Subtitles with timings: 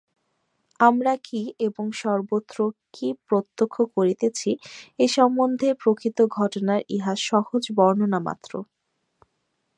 [0.79, 2.57] আমরা কি এবং সর্বত্র
[2.93, 4.49] কি প্রত্যক্ষ করিতেছি
[4.99, 8.51] এ সম্বন্ধে প্রকৃত ঘটনার ইহা সহজ বর্ণনামাত্র।